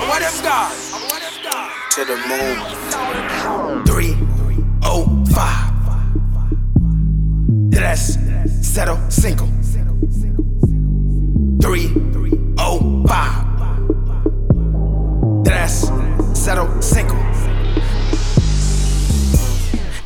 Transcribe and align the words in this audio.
one 0.00 0.22
of 0.22 0.42
guys. 0.42 0.92
To 1.90 2.04
the 2.06 2.16
moon. 2.26 3.84
Three, 3.84 4.16
oh, 4.82 5.24
five. 5.30 5.70
That's 7.70 8.16
settle 8.66 8.98
single. 9.10 9.48
Three, 11.60 11.92
oh, 12.58 13.04
five. 13.06 13.41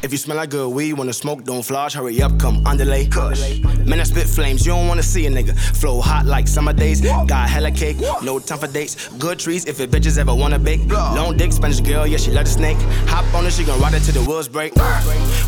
If 0.06 0.12
you 0.12 0.18
smell 0.18 0.36
like 0.36 0.50
good 0.50 0.68
weed, 0.68 0.92
wanna 0.92 1.12
smoke, 1.12 1.42
don't 1.42 1.64
flash, 1.64 1.94
hurry 1.94 2.22
up, 2.22 2.38
come 2.38 2.64
underlay. 2.64 3.06
Kush. 3.08 3.58
Man, 3.84 3.98
I 3.98 4.04
spit 4.04 4.28
flames, 4.28 4.64
you 4.64 4.70
don't 4.70 4.86
wanna 4.86 5.02
see 5.02 5.26
a 5.26 5.30
nigga. 5.30 5.58
Flow 5.58 6.00
hot 6.00 6.26
like 6.26 6.46
summer 6.46 6.72
days. 6.72 7.00
Got 7.00 7.48
hella 7.48 7.72
cake, 7.72 7.96
no 8.22 8.38
time 8.38 8.58
for 8.58 8.68
dates. 8.68 9.08
Good 9.18 9.40
trees 9.40 9.64
if 9.64 9.80
it 9.80 9.90
bitches 9.90 10.16
ever 10.16 10.32
wanna 10.32 10.60
bake. 10.60 10.88
Long 10.88 11.36
dick, 11.36 11.50
Spanish 11.50 11.80
girl, 11.80 12.06
yeah, 12.06 12.18
she 12.18 12.30
love 12.30 12.44
the 12.44 12.52
snake. 12.52 12.76
Hop 13.08 13.34
on 13.34 13.46
it, 13.46 13.52
she 13.52 13.64
gon' 13.64 13.80
ride 13.80 13.94
it 13.94 14.04
till 14.04 14.14
the 14.14 14.30
wheels 14.30 14.46
break. 14.46 14.76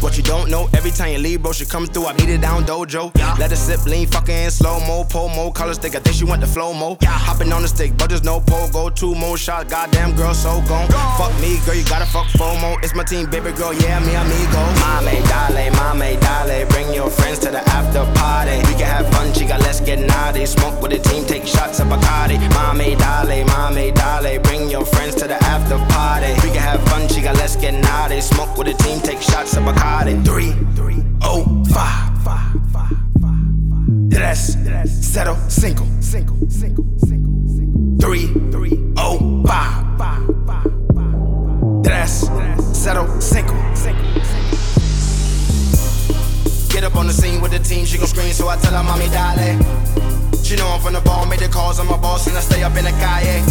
What 0.02 0.16
you 0.16 0.24
don't 0.24 0.50
know, 0.50 0.68
every 0.76 0.90
time 0.90 1.12
you 1.12 1.18
leave, 1.18 1.40
bro, 1.40 1.52
she 1.52 1.64
come 1.64 1.86
through, 1.86 2.06
I 2.06 2.14
beat 2.14 2.28
it 2.28 2.40
down 2.40 2.64
dojo. 2.64 3.14
Let 3.38 3.50
her 3.50 3.56
sip 3.56 3.86
lean, 3.86 4.08
fucking 4.08 4.50
slow 4.50 4.80
mo, 4.80 5.04
pull 5.04 5.28
mo, 5.28 5.52
color 5.52 5.74
stick, 5.74 5.94
I 5.94 6.00
think 6.00 6.16
she 6.16 6.24
went 6.24 6.42
to 6.42 6.48
flow 6.48 6.74
mo. 6.74 6.98
Hopping 7.04 7.52
on 7.52 7.62
the 7.62 7.68
stick, 7.68 7.96
but 7.96 8.08
there's 8.08 8.24
no 8.24 8.40
pole, 8.40 8.68
go 8.72 8.90
two 8.90 9.14
more 9.14 9.38
shots, 9.38 9.70
goddamn 9.70 10.16
girl, 10.16 10.34
so 10.34 10.60
gone. 10.66 10.88
Fuck 11.16 11.32
me, 11.40 11.60
girl, 11.64 11.76
you 11.76 11.84
gotta 11.84 12.06
fuck 12.06 12.26
FOMO. 12.38 12.82
It's 12.82 12.96
my 12.96 13.04
team, 13.04 13.30
baby 13.30 13.52
girl, 13.52 13.72
yeah, 13.72 14.00
me 14.00 14.16
amigo. 14.48 14.78
Mami, 14.80 15.22
dale, 15.28 15.70
mami, 15.72 16.20
dale, 16.20 16.66
bring 16.68 16.92
your 16.94 17.10
friends 17.10 17.38
to 17.40 17.50
the 17.50 17.60
after 17.70 18.04
party. 18.18 18.58
We 18.68 18.74
can 18.74 18.86
have 18.86 19.08
fun, 19.12 19.32
chica, 19.32 19.58
let's 19.60 19.80
get 19.80 20.00
naughty. 20.00 20.46
Smoke 20.46 20.80
with 20.82 20.92
the 20.92 20.98
team, 20.98 21.24
take 21.24 21.46
shots 21.46 21.80
of 21.80 21.88
Bacardi. 21.88 22.38
Mami, 22.50 22.96
dale, 22.98 23.44
mami, 23.46 23.94
dale, 23.94 24.40
bring 24.42 24.70
your 24.70 24.84
friends 24.84 25.14
to 25.16 25.26
the 25.28 25.36
after 25.44 25.78
party. 25.92 26.32
We 26.46 26.52
can 26.54 26.62
have 26.62 26.82
fun, 26.88 27.08
chica, 27.08 27.32
let's 27.34 27.56
get 27.56 27.74
naughty. 27.74 28.20
Smoke 28.20 28.56
with 28.56 28.66
the 28.68 28.74
team, 28.82 29.00
take 29.00 29.20
shots 29.20 29.56
of 29.56 29.64
Bacardi. 29.64 30.24
Three, 30.24 30.54
oh, 31.22 31.64
five. 31.70 32.06
That's 34.10 34.54
settle 35.06 35.36
single. 35.48 35.86
Three, 38.00 38.28
oh, 38.96 39.44
five. 39.46 39.84
That's 41.82 42.28
settle 42.78 43.20
single. 43.20 43.67
On 46.98 47.06
the 47.06 47.12
scene 47.12 47.40
with 47.40 47.52
the 47.52 47.60
team, 47.60 47.86
she 47.86 47.96
gon' 47.96 48.08
scream, 48.08 48.32
so 48.32 48.48
I 48.48 48.56
tell 48.56 48.74
her, 48.74 48.82
mommy, 48.82 49.08
dale. 49.08 49.54
She 50.42 50.56
know 50.56 50.66
I'm 50.66 50.80
from 50.80 50.94
the 50.94 51.00
ball, 51.00 51.26
made 51.26 51.38
the 51.38 51.48
calls, 51.48 51.78
I'm 51.78 51.88
a 51.90 51.96
boss, 51.96 52.26
and 52.26 52.36
I 52.36 52.40
stay 52.40 52.64
up 52.64 52.76
in 52.76 52.84
the 52.84 52.90
calle. 52.98 53.46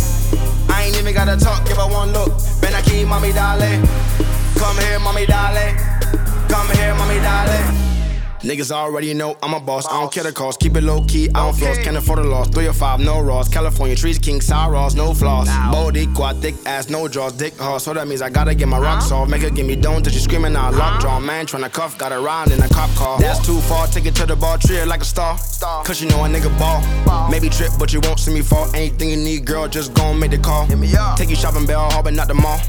I 0.70 0.84
ain't 0.84 0.98
even 0.98 1.14
gotta 1.14 1.38
talk, 1.38 1.66
give 1.66 1.78
her 1.78 1.88
one 1.88 2.12
look. 2.12 2.34
Ben 2.62 2.76
keep, 2.84 3.08
mommy, 3.08 3.32
dale. 3.32 3.82
Come 4.60 4.78
here, 4.84 5.00
mommy, 5.00 5.26
dale. 5.26 5.76
Come 6.50 6.70
here. 6.76 6.87
Niggas 8.42 8.72
already 8.72 9.14
know 9.14 9.36
I'm 9.42 9.54
a 9.54 9.60
boss. 9.60 9.88
I 9.88 10.00
don't 10.00 10.12
care 10.12 10.24
the 10.24 10.32
cost. 10.32 10.60
Keep 10.60 10.76
it 10.76 10.84
low 10.84 11.02
key. 11.04 11.30
I 11.34 11.46
don't 11.46 11.56
floss. 11.56 11.78
Can't 11.80 11.98
afford 11.98 12.20
a 12.20 12.24
loss. 12.24 12.50
Three 12.50 12.68
or 12.68 12.74
five, 12.74 13.00
no 13.00 13.20
Ross. 13.20 13.50
California 13.50 13.96
trees, 13.96 14.20
king 14.20 14.42
sour 14.42 14.74
no 14.96 15.14
flaws. 15.14 15.48
Boricua, 15.48 16.40
thick 16.40 16.56
ass, 16.66 16.90
no 16.90 17.08
draws, 17.08 17.34
dick 17.34 17.58
horse. 17.58 17.84
So 17.84 17.94
that 17.94 18.08
means 18.08 18.22
I 18.22 18.30
gotta 18.30 18.54
get 18.54 18.68
my 18.68 18.78
rocks 18.78 19.12
off. 19.12 19.28
Make 19.28 19.42
her 19.42 19.50
give 19.50 19.66
me 19.66 19.76
dome 19.76 20.04
till 20.04 20.14
she 20.14 20.20
screaming 20.20 20.56
out 20.56 20.76
lockjaw. 20.76 21.20
Man 21.20 21.46
tryna 21.46 21.72
cuff, 21.72 21.98
got 21.98 22.12
a 22.12 22.20
ride 22.20 22.52
in 22.52 22.62
a 22.62 22.70
cop 22.70 22.90
car. 22.92 23.20
That's 23.20 23.46
too 23.46 23.60
far. 23.62 23.88
Take 23.88 24.06
it 24.06 24.16
to 24.16 24.26
the 24.26 24.36
ball, 24.36 24.58
treat 24.58 24.78
it 24.78 24.88
like 24.88 25.02
a 25.02 25.06
star. 25.06 25.38
Cause 25.84 26.02
you 26.02 26.10
know 26.10 26.24
a 26.24 26.28
nigga 26.28 26.52
ball. 26.60 26.82
Maybe 27.30 27.50
trip, 27.50 27.72
but 27.80 27.92
you 27.92 28.00
won't 28.02 28.20
see 28.20 28.34
me 28.34 28.42
fall. 28.42 28.68
Anything 28.76 29.10
you 29.10 29.18
need, 29.18 29.46
girl, 29.46 29.68
just 29.68 29.94
go 29.94 30.04
and 30.12 30.20
make 30.20 30.32
the 30.32 30.38
call. 30.38 30.66
Hit 30.66 30.78
me 30.78 30.96
up. 30.96 31.18
Take 31.18 31.30
you 31.30 31.36
shopping, 31.36 31.66
Bal 31.66 31.90
Harbour, 31.92 32.12
not 32.12 32.28
the 32.28 32.36
mall. 32.36 32.60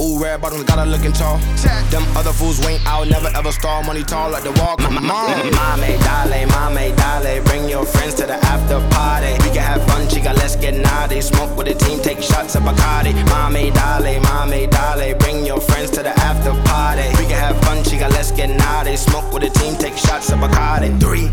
Ooh, 0.00 0.22
red 0.22 0.40
bottoms, 0.40 0.64
got 0.64 0.78
her 0.78 0.86
looking 0.86 1.12
tall. 1.12 1.38
Check. 1.62 1.88
Them 1.90 2.04
other 2.16 2.32
fools 2.32 2.64
ain't 2.66 2.84
out, 2.86 3.08
never 3.08 3.28
ever 3.36 3.52
stall. 3.52 3.82
Money 3.84 4.02
tall 4.02 4.30
like 4.30 4.42
the 4.42 4.52
wall. 4.60 4.76
Come 4.76 5.10
on. 5.10 5.21
Mami, 5.22 5.96
dale, 6.02 6.46
mami, 6.48 6.96
dale. 6.96 7.42
Bring 7.44 7.68
your 7.68 7.84
friends 7.84 8.14
to 8.14 8.26
the 8.26 8.34
after 8.34 8.80
party. 8.90 9.32
We 9.44 9.54
can 9.54 9.62
have 9.62 9.84
fun, 9.86 10.08
chica, 10.08 10.32
let's 10.34 10.56
get 10.56 10.74
naughty. 10.74 11.20
Smoke 11.20 11.56
with 11.56 11.68
the 11.68 11.74
team, 11.74 12.00
take 12.00 12.20
shots 12.20 12.56
of 12.56 12.62
Bacardi. 12.64 13.12
Mami, 13.26 13.72
dale, 13.72 14.20
mami, 14.22 14.68
dale. 14.68 15.14
Bring 15.18 15.46
your 15.46 15.60
friends 15.60 15.90
to 15.90 16.02
the 16.02 16.10
after 16.20 16.50
party. 16.68 17.08
We 17.20 17.26
can 17.30 17.38
have 17.38 17.56
fun, 17.64 17.84
chica, 17.84 18.08
let's 18.10 18.32
get 18.32 18.50
naughty. 18.50 18.96
Smoke 18.96 19.32
with 19.32 19.42
the 19.44 19.50
team, 19.60 19.76
take 19.76 19.96
shots 19.96 20.30
of 20.32 20.40
Bacardi. 20.40 20.98
Three, 21.00 21.30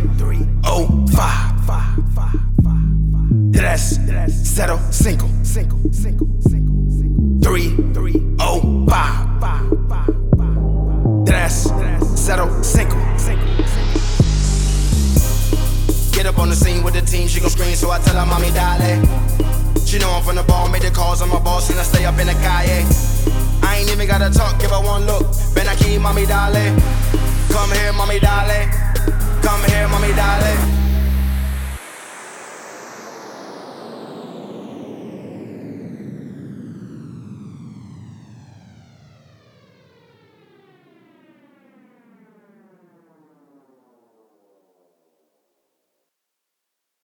oh, 0.66 1.08
five. 1.16 1.56
That's 3.52 3.98
settle 4.48 4.78
single. 4.92 5.30
Three, 7.42 7.76
oh, 8.40 8.86
five. 8.88 9.26
That's 11.26 11.70
settle 12.20 12.64
single. 12.64 12.99
up 16.30 16.38
on 16.38 16.50
the 16.50 16.56
scene 16.56 16.84
with 16.84 16.94
the 16.94 17.02
team, 17.02 17.28
she 17.28 17.40
gon' 17.40 17.50
scream, 17.50 17.76
so 17.76 17.90
I 17.90 17.98
tell 18.00 18.16
her, 18.16 18.26
mommy, 18.26 18.52
dale. 18.52 19.02
She 19.86 19.98
know 19.98 20.12
I'm 20.12 20.24
from 20.24 20.36
the 20.36 20.44
ball, 20.44 20.70
made 20.70 20.84
the 20.84 20.92
calls 20.92 21.22
on 21.22 21.30
my 21.30 21.40
boss, 21.40 21.70
and 21.72 21.80
I 21.80 21.84
stay 21.84 22.06
up 22.06 22.20
in 22.20 22.28
the 22.28 22.34
calle. 22.34 22.86
I 23.64 23.78
ain't 23.80 23.92
even 23.92 24.08
gotta 24.08 24.30
talk, 24.30 24.60
give 24.60 24.70
her 24.70 24.82
one 24.82 25.06
look. 25.06 25.26
Ben 25.56 25.66
keep 25.78 26.00
mommy, 26.00 26.26
dale. 26.26 26.78
Come 27.50 27.72
here, 27.72 27.94
mommy, 27.94 28.20
dale. 28.20 28.70
Come 29.42 29.64
here, 29.70 29.88
mommy, 29.88 30.14
dale. 30.14 30.79